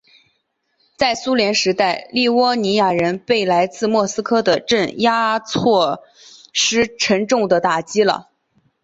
[0.97, 6.03] 在苏联时代立窝尼亚人被来自莫斯科的镇压措
[6.51, 8.31] 施沉重地打击了。